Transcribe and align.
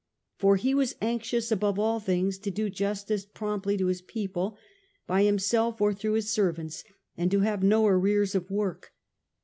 For 0.39 0.55
he 0.55 0.73
was 0.73 0.95
an:xious 0.99 1.51
above 1.51 1.77
all 1.77 1.99
things 1.99 2.39
to 2.39 2.49
do 2.49 2.71
justice 2.71 3.23
promptly 3.23 3.77
to 3.77 3.85
his 3.85 4.01
people, 4.01 4.57
by 5.05 5.21
himself 5.21 5.79
or 5.79 5.93
through 5.93 6.13
his 6.13 6.33
servants, 6.33 6.83
and 7.15 7.29
to 7.29 7.41
have 7.41 7.61
no 7.61 7.85
arrears 7.85 8.33
of 8.33 8.49
work. 8.49 8.93